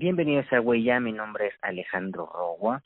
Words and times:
Bienvenidos 0.00 0.46
a 0.52 0.60
Huella, 0.60 1.00
mi 1.00 1.10
nombre 1.10 1.48
es 1.48 1.54
Alejandro 1.60 2.30
Rogua 2.32 2.84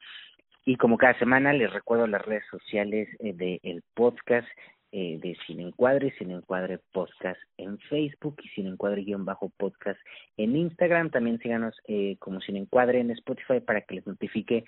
y 0.65 0.77
como 0.77 0.97
cada 0.97 1.13
semana 1.19 1.53
les 1.53 1.71
recuerdo 1.71 2.07
las 2.07 2.25
redes 2.25 2.45
sociales 2.51 3.07
eh, 3.19 3.35
del 3.35 3.83
podcast 3.93 4.49
eh, 4.93 5.19
de 5.21 5.37
Sin 5.47 5.61
Encuadre, 5.61 6.15
Sin 6.17 6.31
Encuadre 6.31 6.79
Podcast 6.91 7.39
en 7.59 7.79
Facebook 7.81 8.37
y 8.43 8.49
Sin 8.49 8.67
Encuadre-podcast 8.67 10.01
en 10.39 10.57
Instagram. 10.57 11.11
También 11.11 11.39
síganos 11.41 11.75
eh, 11.87 12.17
como 12.19 12.41
Sin 12.41 12.57
Encuadre 12.57 13.01
en 13.01 13.11
Spotify 13.11 13.61
para 13.61 13.83
que 13.83 13.97
les 13.97 14.07
notifique 14.07 14.65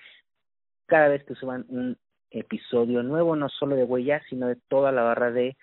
cada 0.85 1.07
vez 1.07 1.23
que 1.23 1.33
suban 1.33 1.65
un 1.67 1.97
episodio 2.29 3.01
nuevo, 3.01 3.35
no 3.35 3.49
solo 3.49 3.75
de 3.75 3.85
Huella, 3.85 4.21
sino 4.29 4.49
de 4.49 4.57
toda 4.67 4.91
la 4.91 5.01
barra 5.01 5.31
de 5.31 5.57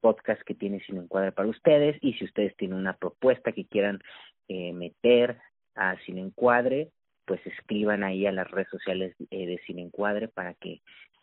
podcast 0.00 0.40
que 0.42 0.54
tiene 0.54 0.78
Sin 0.86 0.98
Encuadre 0.98 1.32
para 1.32 1.48
ustedes 1.48 1.98
y 2.00 2.12
si 2.12 2.26
ustedes 2.26 2.56
tienen 2.56 2.78
una 2.78 2.92
propuesta 2.92 3.50
que 3.50 3.64
quieran 3.64 3.98
eh, 4.46 4.72
meter 4.72 5.40
a 5.78 5.96
Sin 6.04 6.18
Encuadre, 6.18 6.90
pues 7.24 7.40
escriban 7.46 8.02
ahí 8.04 8.26
a 8.26 8.32
las 8.32 8.50
redes 8.50 8.68
sociales 8.68 9.14
eh, 9.30 9.46
de 9.46 9.58
Sin 9.66 9.78
Encuadre 9.78 10.28
para 10.28 10.54
que 10.54 10.80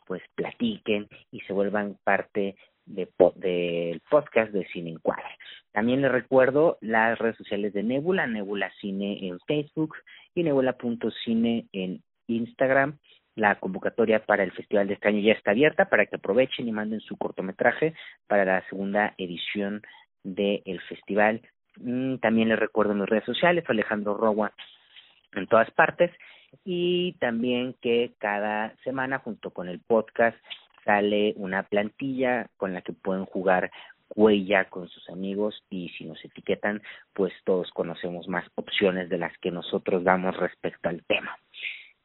pues 0.07 0.21
platiquen 0.35 1.07
y 1.31 1.41
se 1.41 1.53
vuelvan 1.53 1.97
parte 2.03 2.55
de 2.85 3.09
del 3.35 4.01
podcast 4.09 4.51
de 4.51 4.65
Cine 4.67 4.91
Encuadre. 4.91 5.25
También 5.71 6.01
les 6.01 6.11
recuerdo 6.11 6.77
las 6.81 7.17
redes 7.17 7.35
sociales 7.37 7.73
de 7.73 7.81
Nebula, 7.81 8.27
Nebula 8.27 8.71
Cine 8.79 9.27
en 9.27 9.39
Facebook 9.47 9.95
y 10.35 10.43
nebula.cine 10.43 11.65
en 11.73 12.03
Instagram. 12.27 12.99
La 13.35 13.55
convocatoria 13.59 14.23
para 14.23 14.43
el 14.43 14.51
Festival 14.51 14.87
de 14.87 14.93
este 14.93 15.07
año 15.07 15.19
ya 15.19 15.33
está 15.33 15.51
abierta 15.51 15.89
para 15.89 16.05
que 16.05 16.17
aprovechen 16.17 16.67
y 16.67 16.71
manden 16.71 17.01
su 17.01 17.17
cortometraje 17.17 17.95
para 18.27 18.45
la 18.45 18.69
segunda 18.69 19.15
edición 19.17 19.81
del 20.23 20.79
festival 20.87 21.41
Mm, 21.41 21.54
también 22.21 22.49
les 22.49 22.59
recuerdo 22.59 22.93
mis 22.93 23.09
redes 23.09 23.25
sociales, 23.25 23.63
Alejandro 23.67 24.15
Rowa 24.15 24.51
en 25.33 25.47
todas 25.47 25.69
partes. 25.71 26.11
Y 26.63 27.13
también 27.19 27.75
que 27.81 28.13
cada 28.17 28.75
semana, 28.83 29.19
junto 29.19 29.51
con 29.51 29.67
el 29.67 29.79
podcast, 29.79 30.37
sale 30.85 31.33
una 31.35 31.63
plantilla 31.63 32.47
con 32.57 32.73
la 32.73 32.81
que 32.81 32.93
pueden 32.93 33.25
jugar 33.25 33.71
huella 34.15 34.65
con 34.65 34.87
sus 34.87 35.09
amigos 35.09 35.63
y 35.69 35.89
si 35.97 36.05
nos 36.05 36.23
etiquetan, 36.23 36.81
pues 37.13 37.33
todos 37.43 37.71
conocemos 37.71 38.27
más 38.27 38.45
opciones 38.55 39.09
de 39.09 39.17
las 39.17 39.35
que 39.39 39.51
nosotros 39.51 40.03
damos 40.03 40.37
respecto 40.37 40.89
al 40.89 41.03
tema. 41.05 41.37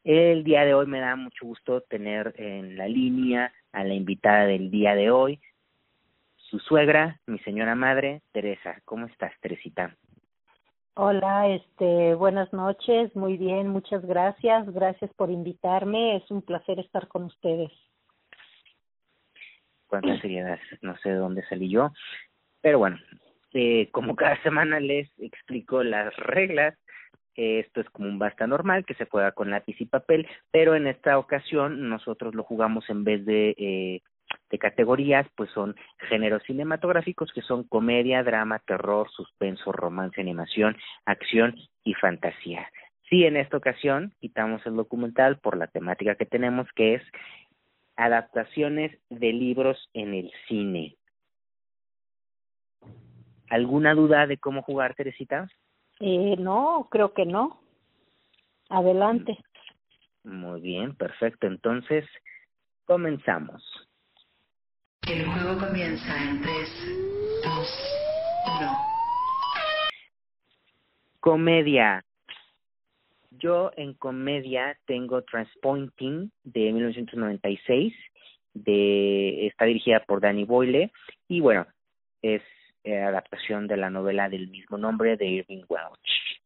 El 0.03 0.45
día 0.45 0.65
de 0.65 0.73
hoy 0.73 0.87
me 0.87 1.01
da 1.01 1.15
mucho 1.15 1.45
gusto 1.45 1.83
tener 1.83 2.35
en 2.39 2.79
la 2.79 2.89
línea 2.89 3.53
a 3.73 3.85
la 3.85 3.93
invitada 3.93 4.47
del 4.47 4.71
día 4.71 4.95
de 4.95 5.11
hoy, 5.11 5.41
su 6.51 6.59
suegra, 6.59 7.21
mi 7.27 7.39
señora 7.41 7.77
madre, 7.77 8.23
Teresa. 8.33 8.81
¿Cómo 8.85 9.07
estás, 9.07 9.33
Teresita? 9.41 9.97
Hola, 10.95 11.49
este, 11.49 12.15
buenas 12.15 12.53
noches, 12.53 13.15
muy 13.15 13.37
bien, 13.37 13.69
muchas 13.69 14.05
gracias, 14.05 14.69
gracias 14.75 15.13
por 15.15 15.31
invitarme, 15.31 16.17
es 16.17 16.29
un 16.31 16.43
placer 16.43 16.81
estar 16.81 17.07
con 17.07 17.25
ustedes. 17.25 17.71
Cuánta 19.87 20.17
seriedad, 20.21 20.59
no 20.83 20.97
sé 20.99 21.11
de 21.11 21.17
dónde 21.17 21.47
salí 21.49 21.71
yo, 21.71 21.93
pero 22.61 22.81
bueno, 22.81 22.99
eh, 23.55 23.89
como 23.93 24.17
cada 24.17 24.37
semana 24.43 24.81
les 24.81 25.09
explico 25.21 25.85
las 25.85 26.15
reglas, 26.17 26.77
esto 27.37 27.81
es 27.81 27.89
como 27.91 28.09
un 28.09 28.19
basta 28.19 28.47
normal 28.47 28.85
que 28.85 28.95
se 28.95 29.07
juega 29.07 29.33
con 29.33 29.51
lápiz 29.51 29.81
y 29.81 29.87
papel, 29.87 30.29
pero 30.51 30.75
en 30.75 30.87
esta 30.87 31.17
ocasión 31.17 31.89
nosotros 31.89 32.35
lo 32.35 32.43
jugamos 32.43 32.91
en 32.91 33.05
vez 33.05 33.25
de 33.25 33.55
eh, 33.57 34.03
de 34.51 34.59
categorías, 34.59 35.27
pues 35.37 35.51
son 35.51 35.77
géneros 36.09 36.43
cinematográficos 36.45 37.33
que 37.33 37.43
son 37.43 37.65
comedia, 37.65 38.23
drama, 38.23 38.59
terror, 38.61 39.09
suspenso, 39.11 39.73
romance, 39.73 40.21
animación, 40.21 40.77
acción 41.07 41.55
y 41.85 41.95
fantasía. 41.95 42.69
Sí, 43.09 43.25
en 43.25 43.37
esta 43.37 43.57
ocasión 43.57 44.13
quitamos 44.21 44.65
el 44.67 44.77
documental 44.77 45.39
por 45.39 45.57
la 45.57 45.67
temática 45.67 46.15
que 46.15 46.27
tenemos, 46.27 46.69
que 46.75 46.95
es 46.95 47.03
adaptaciones 47.97 48.97
de 49.09 49.33
libros 49.33 49.89
en 49.95 50.15
el 50.15 50.33
cine. 50.49 50.97
¿Alguna 53.49 53.95
duda 53.95 54.27
de 54.27 54.39
cómo 54.39 54.63
jugar, 54.63 54.95
Teresita? 54.95 55.49
Eh, 55.99 56.37
no, 56.39 56.89
creo 56.91 57.13
que 57.13 57.27
no. 57.27 57.61
Adelante. 58.69 59.37
Muy 60.23 60.61
bien, 60.61 60.95
perfecto. 60.95 61.49
Entonces, 61.49 62.07
comenzamos. 62.85 63.90
El 65.11 65.27
juego 65.27 65.59
comienza 65.59 66.23
en 66.23 66.41
3, 66.41 66.69
2, 67.43 68.01
1. 68.61 68.71
Comedia. 71.19 72.05
Yo 73.33 73.73
en 73.77 73.95
comedia 73.95 74.79
tengo 74.87 75.23
Transpointing 75.23 76.31
de 76.45 76.61
1996, 76.73 77.93
de, 78.55 79.49
está 79.49 79.65
dirigida 79.65 79.99
por 80.07 80.21
Danny 80.21 80.45
Boyle 80.45 80.93
y 81.27 81.41
bueno, 81.41 81.67
es 82.23 82.43
eh, 82.85 83.01
adaptación 83.01 83.67
de 83.67 83.79
la 83.79 83.91
novela 83.91 84.29
del 84.29 84.47
mismo 84.47 84.79
nombre 84.79 85.17
de 85.17 85.27
Irving 85.27 85.65
Welch. 85.69 86.41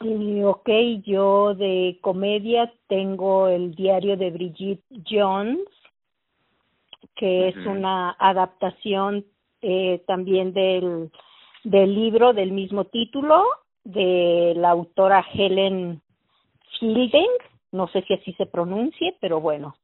Y, 0.00 0.42
ok, 0.42 0.68
yo 1.04 1.54
de 1.54 1.98
comedia 2.00 2.72
tengo 2.88 3.46
el 3.46 3.72
diario 3.76 4.16
de 4.16 4.32
Brigitte 4.32 4.82
Jones 5.08 5.60
que 7.16 7.48
es 7.48 7.56
una 7.66 8.16
adaptación 8.18 9.24
eh, 9.60 10.02
también 10.06 10.52
del, 10.52 11.10
del 11.64 11.94
libro 11.94 12.32
del 12.32 12.52
mismo 12.52 12.86
título 12.86 13.44
de 13.84 14.54
la 14.56 14.70
autora 14.70 15.24
Helen 15.32 16.00
Fielding, 16.78 17.30
no 17.72 17.88
sé 17.88 18.02
si 18.02 18.14
así 18.14 18.32
se 18.34 18.46
pronuncie, 18.46 19.16
pero 19.20 19.40
bueno. 19.40 19.76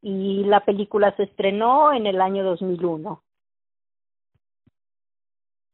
Y 0.00 0.44
la 0.44 0.64
película 0.64 1.14
se 1.16 1.24
estrenó 1.24 1.92
en 1.92 2.06
el 2.06 2.20
año 2.20 2.44
2001. 2.44 3.22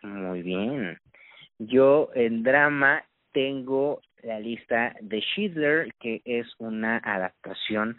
Muy 0.02 0.42
bien. 0.42 0.98
Yo 1.58 2.10
en 2.14 2.42
drama 2.42 3.04
tengo 3.32 4.00
la 4.22 4.40
lista 4.40 4.94
de 5.00 5.20
Schindler, 5.20 5.92
que 6.00 6.22
es 6.24 6.46
una 6.58 6.98
adaptación 6.98 7.98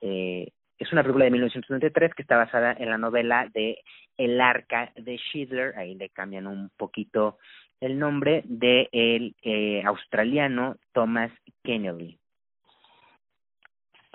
eh, 0.00 0.48
es 0.78 0.92
una 0.92 1.02
película 1.02 1.24
de 1.24 1.30
1993 1.30 2.14
que 2.14 2.22
está 2.22 2.36
basada 2.36 2.72
en 2.72 2.90
la 2.90 2.98
novela 2.98 3.48
de 3.52 3.78
El 4.16 4.40
arca 4.40 4.92
de 4.96 5.16
Schindler, 5.16 5.76
ahí 5.76 5.94
le 5.94 6.08
cambian 6.10 6.46
un 6.46 6.70
poquito 6.76 7.38
el 7.80 7.98
nombre 7.98 8.42
de 8.46 8.88
el 8.92 9.34
eh, 9.42 9.82
australiano 9.84 10.76
Thomas 10.92 11.30
Kennedy. 11.62 12.18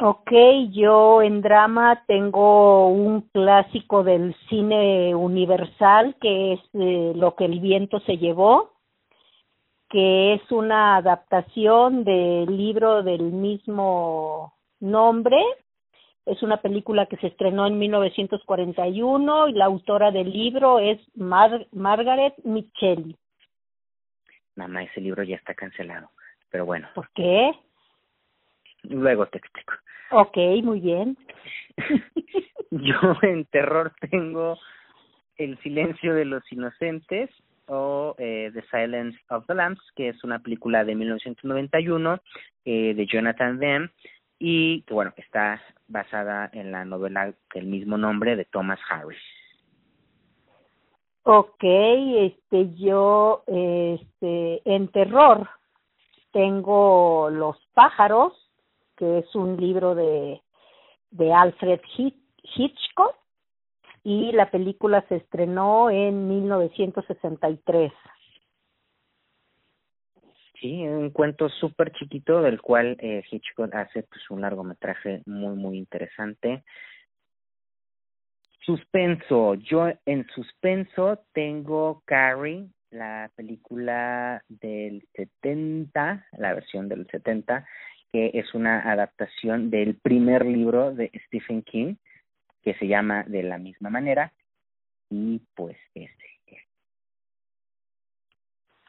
Ok, 0.01 0.31
yo 0.71 1.21
en 1.21 1.41
drama 1.41 2.03
tengo 2.07 2.87
un 2.87 3.21
clásico 3.33 4.03
del 4.03 4.33
cine 4.47 5.13
universal 5.13 6.15
que 6.21 6.53
es 6.53 6.59
eh, 6.73 7.11
Lo 7.15 7.35
que 7.35 7.43
el 7.43 7.59
viento 7.59 7.99
se 8.01 8.17
llevó, 8.17 8.71
que 9.89 10.35
es 10.35 10.51
una 10.51 10.95
adaptación 10.95 12.05
del 12.05 12.55
libro 12.55 13.03
del 13.03 13.23
mismo 13.23 14.53
nombre 14.79 15.43
es 16.29 16.43
una 16.43 16.57
película 16.57 17.07
que 17.07 17.17
se 17.17 17.27
estrenó 17.27 17.65
en 17.65 17.79
1941 17.79 19.47
y 19.49 19.53
la 19.53 19.65
autora 19.65 20.11
del 20.11 20.31
libro 20.31 20.79
es 20.79 20.99
Margaret 21.15 22.35
Mitchell. 22.43 23.15
Mamá, 24.55 24.83
ese 24.83 25.01
libro 25.01 25.23
ya 25.23 25.37
está 25.37 25.55
cancelado, 25.55 26.11
pero 26.51 26.65
bueno. 26.65 26.87
¿Por 26.93 27.09
qué? 27.15 27.51
Luego 28.83 29.25
te 29.25 29.39
explico. 29.39 29.73
Ok, 30.11 30.37
muy 30.63 30.79
bien. 30.79 31.17
Yo 32.71 33.17
en 33.23 33.45
terror 33.45 33.93
tengo 34.11 34.57
El 35.37 35.57
silencio 35.59 36.13
de 36.13 36.25
los 36.25 36.43
inocentes 36.51 37.29
o 37.67 38.15
eh, 38.17 38.51
The 38.53 38.63
Silence 38.69 39.17
of 39.29 39.45
the 39.47 39.55
Lambs, 39.55 39.81
que 39.95 40.09
es 40.09 40.23
una 40.23 40.39
película 40.39 40.83
de 40.83 40.95
1991 40.95 42.19
eh, 42.65 42.93
de 42.93 43.05
Jonathan 43.05 43.57
Demme 43.57 43.89
y 44.39 44.81
que 44.83 44.93
bueno, 44.93 45.13
está 45.17 45.61
basada 45.87 46.49
en 46.53 46.71
la 46.71 46.85
novela 46.85 47.33
del 47.53 47.65
mismo 47.65 47.97
nombre 47.97 48.35
de 48.35 48.45
Thomas 48.45 48.79
Harris. 48.89 49.19
Ok, 51.23 51.61
este 51.61 52.73
yo 52.75 53.43
este 53.45 54.61
en 54.65 54.87
terror 54.87 55.47
tengo 56.31 57.29
Los 57.29 57.57
pájaros, 57.73 58.33
que 58.95 59.19
es 59.19 59.35
un 59.35 59.57
libro 59.57 59.93
de 59.93 60.41
de 61.11 61.33
Alfred 61.33 61.81
Hitchcock 61.97 63.15
y 64.03 64.31
la 64.31 64.49
película 64.49 65.05
se 65.09 65.17
estrenó 65.17 65.89
en 65.89 66.29
1963. 66.29 67.91
Sí, 70.59 70.85
un 70.85 71.11
cuento 71.11 71.47
súper 71.47 71.91
chiquito 71.93 72.41
del 72.41 72.61
cual 72.61 72.97
eh, 72.99 73.23
Hitchcock 73.29 73.73
hace 73.75 74.03
pues 74.03 74.29
un 74.29 74.41
largometraje 74.41 75.21
muy 75.25 75.55
muy 75.55 75.77
interesante. 75.77 76.63
Suspenso, 78.65 79.55
yo 79.55 79.87
en 80.05 80.27
suspenso 80.35 81.19
tengo 81.33 82.03
Carrie 82.05 82.67
la 82.91 83.31
película 83.35 84.43
del 84.49 85.07
70, 85.13 86.27
la 86.37 86.53
versión 86.53 86.89
del 86.89 87.07
70, 87.07 87.65
que 88.11 88.31
es 88.33 88.53
una 88.53 88.91
adaptación 88.91 89.69
del 89.69 89.95
primer 89.95 90.45
libro 90.45 90.91
de 90.93 91.11
Stephen 91.27 91.61
King, 91.61 91.95
que 92.63 92.73
se 92.75 92.87
llama 92.87 93.23
de 93.23 93.43
la 93.43 93.57
misma 93.57 93.89
manera, 93.89 94.33
y 95.09 95.41
pues 95.55 95.77
ese. 95.93 96.29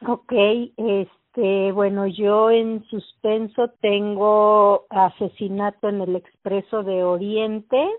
Ok, 0.03 0.33
este, 0.77 1.20
bueno, 1.35 2.07
yo 2.07 2.51
en 2.51 2.83
suspenso 2.85 3.69
tengo 3.79 4.85
Asesinato 4.89 5.89
en 5.89 6.01
el 6.01 6.15
Expreso 6.15 6.83
de 6.83 7.03
Oriente, 7.03 7.89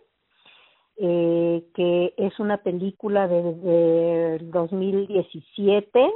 eh, 0.96 1.64
que 1.74 2.14
es 2.16 2.38
una 2.38 2.58
película 2.58 3.26
de, 3.26 3.54
de 3.54 4.38
2017 4.50 6.12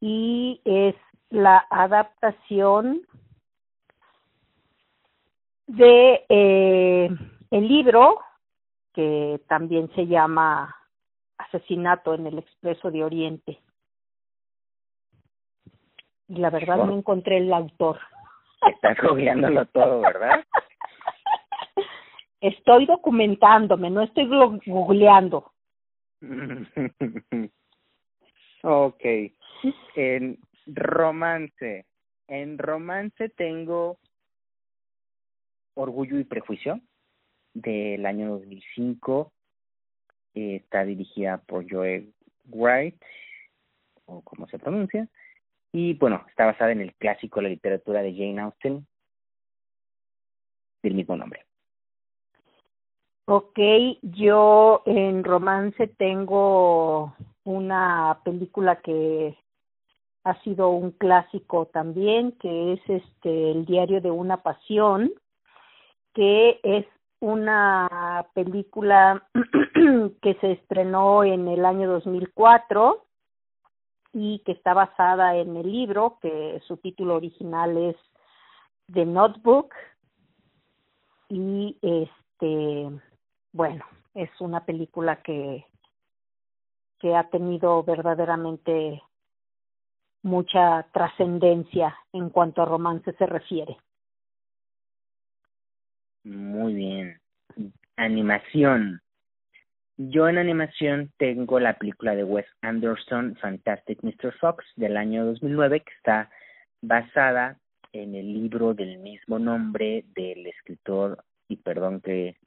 y 0.00 0.60
es 0.64 0.96
la 1.30 1.64
adaptación 1.70 3.02
de 5.68 6.24
eh, 6.28 7.08
el 7.50 7.68
libro 7.68 8.18
que 8.92 9.40
también 9.46 9.88
se 9.94 10.06
llama 10.06 10.74
Asesinato 11.38 12.14
en 12.14 12.26
el 12.26 12.38
Expreso 12.38 12.90
de 12.90 13.04
Oriente. 13.04 13.60
Y 16.30 16.36
la 16.36 16.48
verdad 16.50 16.76
no 16.76 16.96
encontré 16.96 17.38
el 17.38 17.52
autor. 17.52 17.98
Estás 18.74 18.96
googleándolo 19.02 19.66
todo, 19.66 20.00
¿verdad? 20.00 20.44
Estoy 22.40 22.86
documentándome, 22.86 23.90
no 23.90 24.02
estoy 24.02 24.28
googleando. 24.64 25.52
ok. 28.62 29.04
En 29.96 30.38
romance. 30.66 31.84
En 32.28 32.58
romance 32.58 33.28
tengo 33.30 33.98
Orgullo 35.74 36.18
y 36.20 36.24
Prejuicio 36.24 36.80
del 37.54 38.06
año 38.06 38.30
2005. 38.30 39.32
Eh, 40.34 40.56
está 40.56 40.84
dirigida 40.84 41.38
por 41.38 41.68
Joe 41.68 42.06
Wright, 42.46 43.02
o 44.06 44.22
como 44.22 44.46
se 44.46 44.60
pronuncia. 44.60 45.08
Y 45.72 45.94
bueno, 45.94 46.24
está 46.28 46.46
basada 46.46 46.72
en 46.72 46.80
el 46.80 46.94
clásico 46.94 47.40
la 47.40 47.48
literatura 47.48 48.02
de 48.02 48.12
Jane 48.12 48.40
Austen, 48.40 48.86
del 50.82 50.94
mismo 50.94 51.16
nombre. 51.16 51.44
Ok, 53.26 53.58
yo 54.02 54.82
en 54.86 55.22
romance 55.22 55.86
tengo 55.86 57.14
una 57.44 58.18
película 58.24 58.80
que 58.80 59.36
ha 60.24 60.34
sido 60.42 60.70
un 60.70 60.90
clásico 60.90 61.66
también, 61.66 62.32
que 62.32 62.72
es 62.72 62.80
este 62.88 63.52
El 63.52 63.66
diario 63.66 64.00
de 64.00 64.10
una 64.10 64.38
pasión, 64.38 65.12
que 66.12 66.58
es 66.64 66.86
una 67.20 68.26
película 68.34 69.22
que 70.22 70.34
se 70.40 70.52
estrenó 70.52 71.22
en 71.22 71.46
el 71.46 71.64
año 71.64 71.88
2004 71.88 73.04
y 74.12 74.40
que 74.40 74.52
está 74.52 74.74
basada 74.74 75.36
en 75.36 75.56
el 75.56 75.70
libro, 75.70 76.18
que 76.20 76.60
su 76.66 76.76
título 76.78 77.16
original 77.16 77.76
es 77.76 77.96
The 78.92 79.06
Notebook. 79.06 79.72
Y 81.28 81.78
este, 81.80 82.90
bueno, 83.52 83.84
es 84.14 84.30
una 84.40 84.64
película 84.64 85.22
que, 85.22 85.64
que 86.98 87.14
ha 87.14 87.28
tenido 87.30 87.82
verdaderamente 87.84 89.02
mucha 90.22 90.86
trascendencia 90.92 91.96
en 92.12 92.30
cuanto 92.30 92.62
a 92.62 92.66
romance 92.66 93.12
se 93.12 93.26
refiere. 93.26 93.76
Muy 96.24 96.74
bien. 96.74 97.20
Animación. 97.96 99.00
Yo 100.08 100.30
en 100.30 100.38
animación 100.38 101.12
tengo 101.18 101.60
la 101.60 101.76
película 101.76 102.14
de 102.14 102.24
Wes 102.24 102.46
Anderson, 102.62 103.36
Fantastic 103.36 104.02
Mr. 104.02 104.32
Fox, 104.40 104.64
del 104.76 104.96
año 104.96 105.26
2009, 105.26 105.80
que 105.80 105.92
está 105.92 106.30
basada 106.80 107.58
en 107.92 108.14
el 108.14 108.32
libro 108.32 108.72
del 108.72 108.96
mismo 108.96 109.38
nombre 109.38 110.06
del 110.14 110.46
escritor, 110.46 111.22
y 111.48 111.56
perdón 111.56 112.00
que 112.00 112.38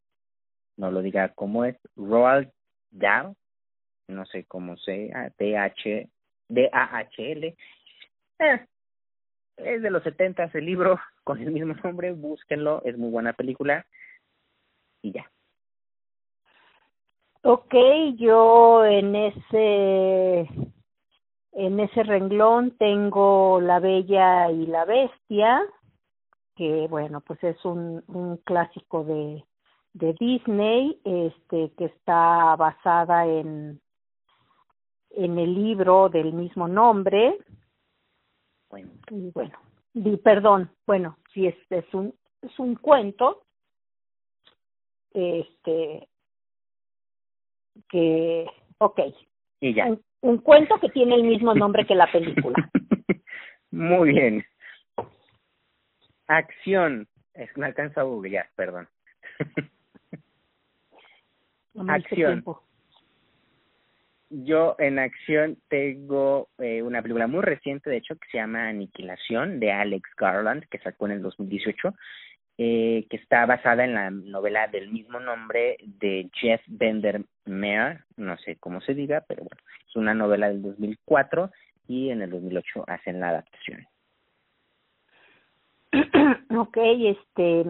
no 0.78 0.90
lo 0.90 1.04
diga 1.04 1.30
como 1.30 1.64
es, 1.64 1.78
Roald 1.96 2.50
Dahl, 2.90 3.36
no 4.08 4.26
sé 4.26 4.46
cómo 4.46 4.76
sea, 4.78 5.32
D-H, 5.38 6.10
D-A-H-L. 6.50 7.56
Eh, 8.40 8.66
es 9.58 9.82
de 9.84 9.92
los 9.92 10.02
setentas 10.02 10.56
el 10.56 10.66
libro 10.66 11.00
con 11.24 11.40
el 11.40 11.52
mismo 11.52 11.76
nombre, 11.84 12.14
búsquenlo, 12.14 12.82
es 12.84 12.98
muy 12.98 13.12
buena 13.12 13.34
película 13.34 13.86
y 15.04 15.12
ya. 15.12 15.30
Ok, 17.46 17.76
yo 18.16 18.86
en 18.86 19.18
ese 19.18 20.48
en 21.52 21.80
ese 21.82 22.04
renglón 22.04 22.72
tengo 22.78 23.60
La 23.60 23.82
Bella 23.82 24.50
y 24.50 24.66
la 24.66 24.86
Bestia, 24.86 25.62
que 26.56 26.88
bueno, 26.88 27.20
pues 27.20 27.44
es 27.44 27.66
un, 27.66 28.02
un 28.08 28.38
clásico 28.38 29.04
de, 29.04 29.44
de 29.92 30.14
Disney, 30.14 31.02
este, 31.04 31.74
que 31.78 31.86
está 31.86 32.56
basada 32.56 33.28
en, 33.28 33.82
en 35.10 35.38
el 35.38 35.54
libro 35.54 36.08
del 36.08 36.32
mismo 36.32 36.70
nombre. 36.70 37.40
Bueno, 38.70 38.90
y 39.12 39.32
bueno, 39.32 39.60
di, 39.94 40.16
perdón, 40.16 40.72
bueno, 40.88 41.18
si 41.34 41.48
es, 41.48 41.56
es 41.70 41.94
un, 41.94 42.16
es 42.42 42.58
un 42.58 42.76
cuento, 42.76 43.42
este, 45.12 46.08
que, 47.90 48.46
ok. 48.78 49.00
Y 49.60 49.74
ya. 49.74 49.88
Un, 50.22 50.38
cuento 50.38 50.80
que 50.80 50.90
tiene 50.90 51.16
el 51.16 51.24
mismo 51.24 51.54
nombre 51.54 51.86
que 51.86 51.96
la 51.96 52.12
película. 52.12 52.70
Muy 53.72 54.14
bien. 54.14 54.46
Acción. 56.28 57.08
Es, 57.34 57.56
me 57.58 57.66
alcanza 57.66 58.02
a 58.02 58.04
googlear, 58.04 58.48
perdón. 58.56 58.88
acción. 61.88 62.44
Yo 64.30 64.76
en 64.80 64.98
acción 64.98 65.58
tengo 65.68 66.50
eh, 66.58 66.82
una 66.82 67.02
película 67.02 67.28
muy 67.28 67.42
reciente, 67.42 67.90
de 67.90 67.98
hecho, 67.98 68.16
que 68.16 68.28
se 68.32 68.38
llama 68.38 68.68
Aniquilación, 68.68 69.60
de 69.60 69.72
Alex 69.72 70.10
Garland, 70.18 70.66
que 70.70 70.80
sacó 70.80 71.06
en 71.06 71.14
el 71.14 71.22
2018 71.22 71.94
eh, 72.58 73.08
que 73.10 73.18
está 73.18 73.46
basada 73.46 73.84
en 73.84 73.96
la 73.96 74.12
novela 74.12 74.68
del 74.68 74.92
mismo 74.92 75.20
nombre 75.20 75.78
de 75.82 76.30
Jeff 76.34 76.62
Bendermeer, 76.68 78.04
no 78.16 78.38
sé 78.38 78.58
cómo 78.58 78.80
se 78.82 78.94
diga, 78.94 79.24
pero 79.28 79.44
bueno, 79.44 79.62
es 79.88 79.96
una 79.96 80.14
novela 80.14 80.50
del 80.50 80.62
2004 80.62 81.50
y 81.88 82.10
en 82.10 82.22
el 82.22 82.30
2008 82.30 82.86
hacen 82.88 83.20
la 83.20 83.30
adaptación. 83.30 83.88
Ok, 86.56 86.78
este, 86.78 87.66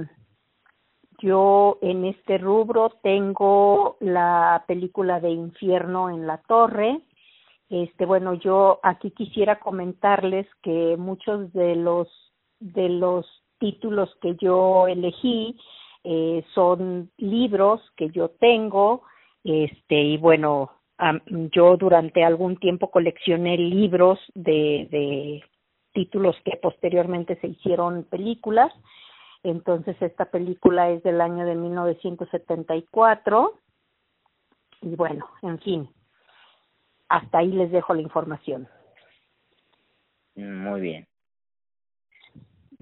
yo 1.19 1.77
en 1.81 2.03
este 2.03 2.37
rubro 2.37 2.89
tengo 3.01 3.95
la 4.01 4.65
película 4.67 5.21
de 5.21 5.29
Infierno 5.29 6.09
en 6.09 6.27
la 6.27 6.39
Torre. 6.39 6.99
Este, 7.69 8.05
bueno, 8.05 8.33
yo 8.33 8.81
aquí 8.83 9.11
quisiera 9.11 9.59
comentarles 9.59 10.47
que 10.61 10.97
muchos 10.97 11.53
de 11.53 11.77
los 11.77 12.09
de 12.59 12.89
los 12.89 13.42
títulos 13.59 14.15
que 14.21 14.35
yo 14.35 14.87
elegí 14.87 15.57
eh, 16.03 16.43
son 16.53 17.11
libros 17.17 17.81
que 17.95 18.09
yo 18.09 18.29
tengo, 18.29 19.03
este, 19.43 20.01
y 20.01 20.17
bueno, 20.17 20.71
yo 21.27 21.77
durante 21.77 22.23
algún 22.23 22.57
tiempo 22.57 22.91
coleccioné 22.91 23.57
libros 23.57 24.19
de, 24.35 24.87
de 24.91 25.43
títulos 25.93 26.35
que 26.43 26.57
posteriormente 26.57 27.39
se 27.39 27.47
hicieron 27.47 28.03
películas. 28.03 28.73
Entonces 29.43 29.95
esta 30.01 30.25
película 30.25 30.89
es 30.89 31.03
del 31.03 31.21
año 31.21 31.45
de 31.45 31.55
1974 31.55 33.59
y 34.81 34.95
bueno, 34.95 35.29
en 35.41 35.59
fin, 35.59 35.89
hasta 37.09 37.39
ahí 37.39 37.51
les 37.51 37.71
dejo 37.71 37.93
la 37.93 38.01
información. 38.01 38.67
Muy 40.35 40.81
bien. 40.81 41.07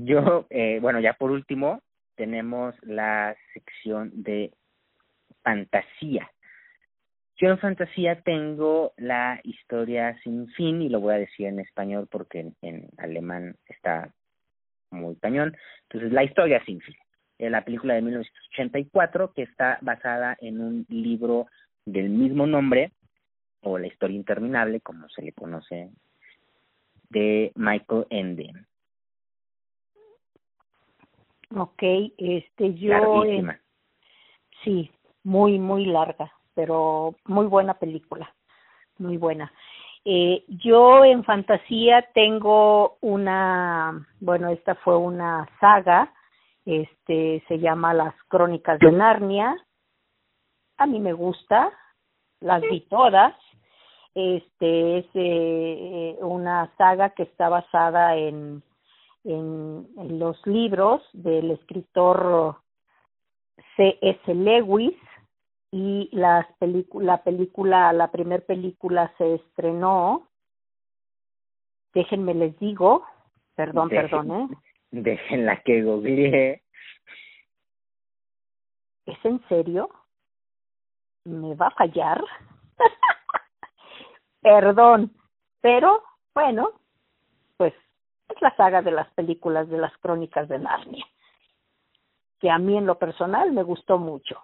Yo, 0.06 0.48
eh, 0.50 0.80
bueno, 0.82 1.00
ya 1.00 1.14
por 1.14 1.32
último, 1.32 1.82
tenemos 2.16 2.76
la 2.82 3.36
sección 3.54 4.12
de 4.24 4.52
fantasía. 5.44 6.30
Yo 7.38 7.50
en 7.50 7.60
fantasía 7.60 8.22
tengo 8.22 8.94
la 8.98 9.40
historia 9.44 10.18
sin 10.24 10.48
fin 10.50 10.82
y 10.82 10.90
lo 10.90 11.00
voy 11.00 11.16
a 11.16 11.20
decir 11.20 11.48
en 11.48 11.60
español 11.60 12.08
porque 12.10 12.52
en, 12.62 12.90
alemán 12.98 13.56
está 13.68 14.14
muy 14.92 15.16
cañón. 15.18 15.56
Entonces, 15.84 16.12
la 16.12 16.24
historia 16.24 16.64
sin 16.66 16.82
fin. 16.82 16.96
Es 17.38 17.50
la 17.50 17.64
película 17.64 17.96
de 17.96 18.02
1984 18.02 19.34
que 19.34 19.44
está 19.44 19.80
basada 19.82 20.38
en 20.40 20.62
un 20.62 20.86
libro 20.90 21.48
del 21.86 22.10
mismo 22.10 22.46
nombre 22.46 22.92
o 23.64 23.78
La 23.78 23.88
historia 23.88 24.16
interminable, 24.16 24.82
como 24.82 25.08
se 25.10 25.22
le 25.22 25.34
conoce, 25.34 25.90
de 27.10 27.52
Michael 27.56 28.08
Ende. 28.10 28.52
Ok, 31.56 31.84
este 32.18 32.74
yo... 32.76 33.24
sí, 34.64 34.92
muy, 35.24 35.60
muy 35.60 35.86
larga, 35.86 36.32
pero 36.54 37.16
muy 37.26 37.46
buena 37.46 37.74
película, 37.74 38.34
muy 38.98 39.18
buena. 39.18 39.52
Eh, 40.06 40.44
yo 40.48 41.04
en 41.04 41.24
fantasía 41.24 42.04
tengo 42.14 42.98
una, 43.02 44.08
bueno, 44.20 44.50
esta 44.50 44.76
fue 44.76 44.98
una 44.98 45.48
saga, 45.60 46.14
este 46.66 47.44
se 47.48 47.60
llama 47.60 47.94
Las 47.94 48.16
Crónicas 48.28 48.80
de 48.80 48.92
Narnia. 48.92 49.56
A 50.78 50.86
mí 50.86 51.00
me 51.00 51.14
gusta, 51.14 51.72
las 52.40 52.62
vi 52.62 52.82
todas. 52.82 53.36
Este 54.16 55.00
es 55.00 55.06
eh, 55.14 56.18
una 56.22 56.70
saga 56.78 57.12
que 57.12 57.24
está 57.24 57.50
basada 57.50 58.18
en, 58.18 58.64
en, 59.24 59.88
en 59.98 60.20
los 60.20 60.46
libros 60.46 61.02
del 61.14 61.52
escritor 61.52 62.58
C.S. 63.76 64.34
Lewis 64.34 64.96
y 65.72 66.10
las 66.12 66.46
la 66.94 67.24
película, 67.24 67.94
la 67.94 68.12
primer 68.12 68.46
película 68.46 69.14
se 69.18 69.36
estrenó, 69.36 70.28
déjenme 71.94 72.34
les 72.34 72.58
digo, 72.60 73.06
perdón, 73.56 73.90
perdón, 73.90 74.32
¿eh? 74.32 74.48
Déjenla 74.92 75.62
que 75.62 75.84
googleé. 75.84 76.64
¿Es 79.06 79.26
en 79.26 79.42
serio? 79.48 79.90
¿Me 81.24 81.56
va 81.56 81.68
a 81.68 81.72
fallar? 81.72 82.22
perdón, 84.42 85.14
pero 85.62 86.04
bueno, 86.34 86.81
es 88.32 88.42
la 88.42 88.56
saga 88.56 88.82
de 88.82 88.92
las 88.92 89.10
películas 89.14 89.70
de 89.70 89.78
las 89.78 89.96
crónicas 89.98 90.48
de 90.50 90.60
Narnia, 90.60 91.06
que 92.40 92.50
a 92.50 92.58
mí 92.58 92.78
en 92.78 92.86
lo 92.86 92.98
personal 92.98 93.52
me 93.52 93.64
gustó 93.64 93.98
mucho. 93.98 94.42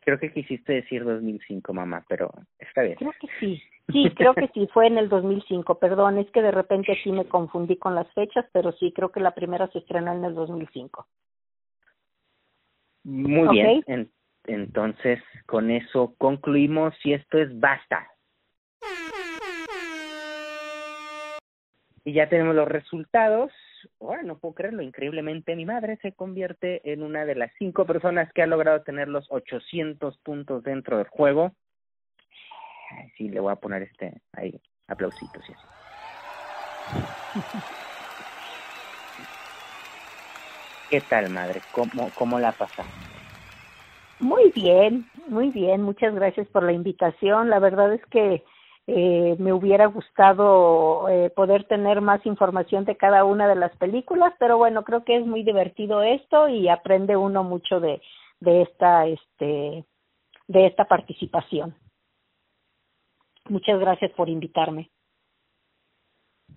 Creo 0.00 0.18
que 0.18 0.32
quisiste 0.32 0.72
decir 0.72 1.04
2005, 1.04 1.72
mamá, 1.74 2.04
pero 2.08 2.30
está 2.58 2.82
bien. 2.82 2.96
Creo 2.96 3.12
que 3.20 3.28
sí. 3.38 3.62
Sí, 3.92 4.10
creo 4.16 4.34
que 4.34 4.48
sí, 4.54 4.68
fue 4.72 4.86
en 4.86 4.98
el 4.98 5.08
2005. 5.08 5.78
Perdón, 5.78 6.18
es 6.18 6.30
que 6.30 6.42
de 6.42 6.50
repente 6.50 6.92
aquí 6.92 7.12
me 7.12 7.26
confundí 7.26 7.76
con 7.76 7.94
las 7.94 8.10
fechas, 8.14 8.46
pero 8.52 8.72
sí, 8.72 8.92
creo 8.92 9.10
que 9.10 9.20
la 9.20 9.34
primera 9.34 9.68
se 9.68 9.78
estrenó 9.78 10.12
en 10.12 10.24
el 10.24 10.34
2005. 10.34 11.06
Muy 13.04 13.48
bien. 13.48 14.10
entonces, 14.44 15.20
con 15.46 15.70
eso 15.70 16.14
concluimos 16.18 16.94
y 17.04 17.14
esto 17.14 17.38
es 17.38 17.58
basta. 17.58 18.08
Y 22.04 22.12
ya 22.12 22.28
tenemos 22.28 22.54
los 22.54 22.68
resultados 22.68 23.52
bueno, 23.98 24.22
no 24.22 24.38
puedo 24.38 24.54
creerlo, 24.54 24.82
increíblemente 24.82 25.56
mi 25.56 25.64
madre 25.64 25.98
se 26.02 26.12
convierte 26.12 26.92
en 26.92 27.02
una 27.02 27.24
de 27.24 27.34
las 27.34 27.50
cinco 27.58 27.86
personas 27.86 28.30
que 28.32 28.42
ha 28.42 28.46
logrado 28.46 28.82
tener 28.82 29.08
los 29.08 29.26
800 29.30 30.18
puntos 30.18 30.62
dentro 30.62 30.98
del 30.98 31.08
juego. 31.08 31.52
Sí, 33.16 33.28
le 33.28 33.40
voy 33.40 33.52
a 33.52 33.56
poner 33.56 33.82
este 33.82 34.20
ahí, 34.32 34.60
aplausitos 34.88 35.44
y 35.48 35.54
¿Qué 40.90 41.00
tal, 41.02 41.30
madre? 41.30 41.62
¿Cómo, 41.70 42.10
cómo 42.16 42.40
la 42.40 42.50
pasa? 42.50 42.84
Muy 44.18 44.50
bien, 44.50 45.06
muy 45.28 45.50
bien. 45.50 45.82
Muchas 45.82 46.12
gracias 46.14 46.48
por 46.48 46.64
la 46.64 46.72
invitación. 46.72 47.48
La 47.48 47.60
verdad 47.60 47.94
es 47.94 48.04
que 48.06 48.42
eh, 48.86 49.36
me 49.38 49.52
hubiera 49.52 49.86
gustado 49.86 51.08
eh, 51.08 51.30
poder 51.30 51.64
tener 51.64 52.00
más 52.00 52.24
información 52.26 52.84
de 52.84 52.96
cada 52.96 53.24
una 53.24 53.46
de 53.48 53.56
las 53.56 53.76
películas, 53.76 54.34
pero 54.38 54.58
bueno, 54.58 54.84
creo 54.84 55.04
que 55.04 55.16
es 55.16 55.26
muy 55.26 55.42
divertido 55.42 56.02
esto 56.02 56.48
y 56.48 56.68
aprende 56.68 57.16
uno 57.16 57.44
mucho 57.44 57.80
de, 57.80 58.00
de 58.40 58.62
esta, 58.62 59.06
este, 59.06 59.84
de 60.48 60.66
esta 60.66 60.86
participación. 60.86 61.74
Muchas 63.48 63.78
gracias 63.78 64.10
por 64.12 64.28
invitarme. 64.28 64.90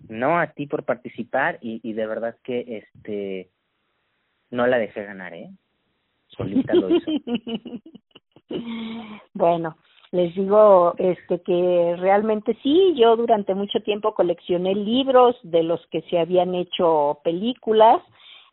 No, 0.08 0.38
a 0.38 0.48
ti 0.48 0.66
por 0.66 0.84
participar 0.84 1.58
y, 1.60 1.80
y 1.82 1.92
de 1.92 2.06
verdad 2.06 2.36
que 2.42 2.78
este 2.78 3.50
no 4.50 4.66
la 4.66 4.78
dejé 4.78 5.04
ganar, 5.04 5.34
¿eh? 5.34 5.50
Solita 6.28 6.74
lo 6.74 6.90
hizo. 6.90 7.10
bueno, 9.34 9.76
les 10.14 10.32
digo 10.36 10.94
este 10.98 11.42
que 11.42 11.96
realmente 11.98 12.56
sí, 12.62 12.94
yo 12.96 13.16
durante 13.16 13.52
mucho 13.52 13.80
tiempo 13.80 14.14
coleccioné 14.14 14.72
libros 14.72 15.36
de 15.42 15.64
los 15.64 15.84
que 15.88 16.02
se 16.02 16.20
habían 16.20 16.54
hecho 16.54 17.18
películas. 17.24 18.00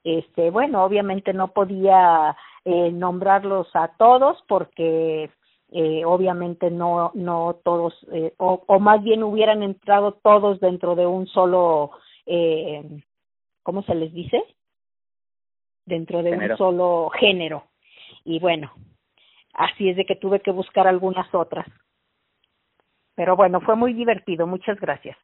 Este, 0.04 0.50
bueno, 0.50 0.84
obviamente 0.84 1.34
no 1.34 1.50
podía 1.50 2.36
eh, 2.66 2.92
nombrarlos 2.92 3.68
a 3.76 3.90
todos 3.90 4.44
porque 4.48 5.30
eh, 5.72 6.04
obviamente 6.04 6.72
no 6.72 7.12
no 7.14 7.60
todos 7.64 7.94
eh, 8.12 8.34
o, 8.38 8.64
o 8.66 8.80
más 8.80 9.04
bien 9.04 9.22
hubieran 9.22 9.62
entrado 9.62 10.14
todos 10.14 10.60
dentro 10.62 10.96
de 10.96 11.06
un 11.06 11.28
solo 11.28 11.92
eh, 12.26 13.04
¿cómo 13.62 13.84
se 13.84 13.94
les 13.94 14.12
dice? 14.12 14.44
Dentro 15.86 16.24
de 16.24 16.32
un 16.32 16.58
solo 16.58 17.12
género. 17.20 17.66
Y 18.26 18.40
bueno, 18.40 18.72
Así 19.54 19.90
es 19.90 19.98
de 19.98 20.06
que 20.06 20.16
tuve 20.16 20.40
que 20.42 20.52
buscar 20.52 20.88
algunas 20.88 21.34
otras. 21.34 21.68
Pero 23.16 23.36
bueno, 23.36 23.62
fue 23.62 23.76
muy 23.76 23.94
divertido. 23.94 24.48
Muchas 24.48 24.80
gracias. 24.80 25.18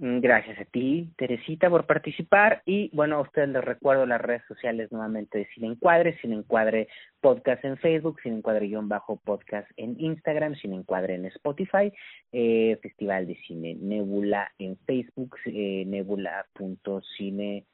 Mm, 0.00 0.20
gracias 0.20 0.56
a 0.60 0.64
ti, 0.64 1.12
Teresita, 1.16 1.68
por 1.68 1.84
participar. 1.86 2.62
Y 2.64 2.88
bueno, 2.94 3.16
a 3.16 3.20
ustedes 3.22 3.48
les 3.48 3.64
recuerdo 3.64 4.06
las 4.06 4.20
redes 4.20 4.42
sociales 4.46 4.92
nuevamente 4.92 5.38
de 5.38 5.48
Sin 5.54 5.64
Encuadre, 5.64 6.16
Sin 6.20 6.32
Encuadre 6.32 6.88
Podcast 7.20 7.64
en 7.64 7.76
Facebook, 7.78 8.20
Sin 8.22 8.34
Encuadre-podcast 8.34 9.68
en 9.76 10.00
Instagram, 10.00 10.54
Sin 10.54 10.72
Encuadre 10.72 11.16
en 11.16 11.24
Spotify, 11.26 11.92
eh, 12.30 12.78
Festival 12.80 13.26
de 13.26 13.34
Cine 13.46 13.74
Nebula 13.74 14.52
en 14.58 14.76
Facebook, 14.86 15.36
eh, 15.46 15.84
nebula.cine 15.84 17.64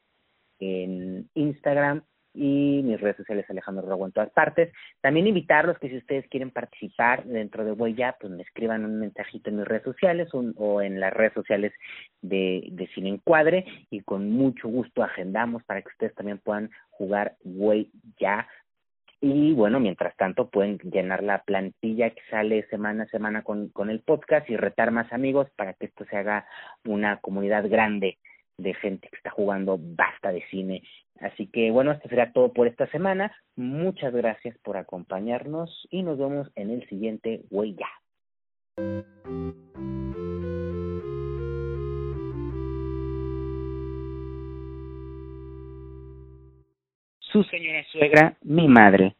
en 0.60 1.28
Instagram 1.34 2.04
y 2.34 2.82
mis 2.82 3.00
redes 3.00 3.16
sociales 3.16 3.46
Alejandro 3.48 3.86
Rogo 3.86 4.06
en 4.06 4.12
todas 4.12 4.30
partes. 4.30 4.72
También 5.00 5.26
invitarlos 5.26 5.78
que 5.78 5.88
si 5.88 5.96
ustedes 5.96 6.28
quieren 6.28 6.50
participar 6.50 7.24
dentro 7.24 7.64
de 7.64 7.72
Huella, 7.72 8.16
pues 8.20 8.32
me 8.32 8.42
escriban 8.42 8.84
un 8.84 8.98
mensajito 8.98 9.50
en 9.50 9.56
mis 9.56 9.66
redes 9.66 9.84
sociales 9.84 10.28
o 10.32 10.82
en 10.82 11.00
las 11.00 11.12
redes 11.12 11.32
sociales 11.32 11.72
de, 12.20 12.68
de 12.72 12.86
Cine 12.88 13.10
Encuadre 13.10 13.64
y 13.90 14.00
con 14.00 14.30
mucho 14.30 14.68
gusto 14.68 15.02
agendamos 15.02 15.62
para 15.64 15.82
que 15.82 15.88
ustedes 15.88 16.14
también 16.14 16.38
puedan 16.38 16.70
jugar 16.90 17.36
Huella. 17.44 18.48
Y 19.20 19.54
bueno, 19.54 19.80
mientras 19.80 20.14
tanto 20.16 20.50
pueden 20.50 20.78
llenar 20.78 21.22
la 21.22 21.44
plantilla 21.44 22.10
que 22.10 22.20
sale 22.30 22.66
semana 22.68 23.04
a 23.04 23.08
semana 23.08 23.42
con, 23.42 23.68
con 23.68 23.88
el 23.88 24.00
podcast 24.00 24.50
y 24.50 24.56
retar 24.56 24.90
más 24.90 25.10
amigos 25.12 25.48
para 25.56 25.72
que 25.72 25.86
esto 25.86 26.04
se 26.10 26.16
haga 26.16 26.46
una 26.84 27.18
comunidad 27.20 27.68
grande 27.70 28.18
de 28.58 28.74
gente 28.74 29.08
que 29.08 29.16
está 29.16 29.30
jugando 29.30 29.78
basta 29.78 30.32
de 30.32 30.44
cine. 30.48 30.82
Así 31.20 31.46
que 31.46 31.70
bueno, 31.70 31.92
esto 31.92 32.08
será 32.08 32.32
todo 32.32 32.52
por 32.52 32.66
esta 32.66 32.86
semana. 32.88 33.34
Muchas 33.56 34.12
gracias 34.12 34.56
por 34.58 34.76
acompañarnos 34.76 35.86
y 35.90 36.02
nos 36.02 36.18
vemos 36.18 36.50
en 36.56 36.70
el 36.70 36.88
siguiente 36.88 37.42
Huella. 37.50 37.88
Su 47.20 47.42
señora 47.44 47.84
suegra, 47.90 48.36
mi 48.42 48.68
madre. 48.68 49.16